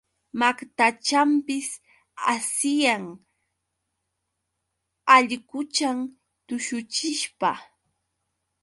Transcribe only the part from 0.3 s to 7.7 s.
Maqtachanpis asiyan allquchan tushuchishpa.